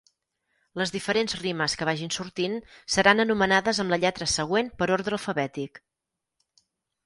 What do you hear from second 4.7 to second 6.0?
per ordre alfabètic.